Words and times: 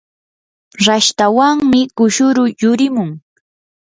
rashtawanmi 0.85 1.81
kushuru 1.95 2.43
yurimun. 2.61 3.09